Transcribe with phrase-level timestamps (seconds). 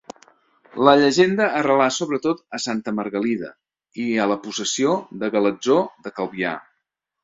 [0.87, 3.53] La llegenda arrelà sobretot a Santa Margalida
[4.07, 6.61] i a la possessió de Galatzó de Calvià.